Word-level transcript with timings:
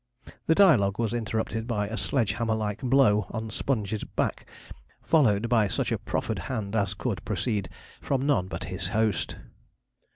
The 0.47 0.55
dialogue 0.55 0.97
was 0.97 1.13
interrupted 1.13 1.67
by 1.67 1.87
a 1.87 1.95
sledge 1.95 2.31
hammer 2.33 2.55
like 2.55 2.81
blow 2.81 3.27
on 3.29 3.51
Sponge's 3.51 4.03
back, 4.03 4.47
followed 5.03 5.47
by 5.47 5.67
such 5.67 5.91
a 5.91 5.99
proffered 5.99 6.39
hand 6.49 6.75
as 6.75 6.95
could 6.95 7.23
proceed 7.23 7.69
from 8.01 8.25
none 8.25 8.47
but 8.47 8.63
his 8.63 8.87
host. 8.87 9.35